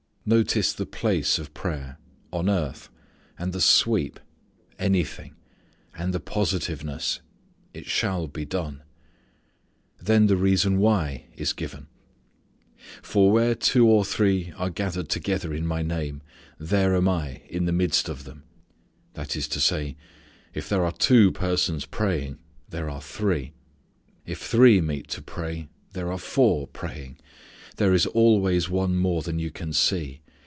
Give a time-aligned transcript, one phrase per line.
[0.23, 1.97] Notice the place of prayer
[2.31, 2.89] "on earth";
[3.39, 4.19] and the sweep
[4.77, 5.33] "anything";
[5.97, 7.21] and the positiveness
[7.73, 8.83] "it shall be done."
[9.99, 11.87] Then the reason why is given.
[13.01, 16.21] "For where two or three are gathered together in My name,
[16.59, 18.43] there am I in the midst of them."
[19.15, 19.97] That is to say,
[20.53, 22.37] if there are two persons praying,
[22.69, 23.53] there are three.
[24.27, 27.17] If three meet to pray, there are four praying.
[27.77, 30.19] There is always one more than you can see.